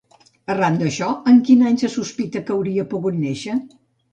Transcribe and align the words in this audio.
Arran 0.53 0.79
d'això, 0.79 1.09
en 1.33 1.37
quin 1.49 1.61
any 1.73 1.77
se 1.83 1.91
sospita 1.99 2.43
que 2.49 2.57
hauria 2.57 2.87
pogut 2.95 3.21
néixer? 3.27 3.63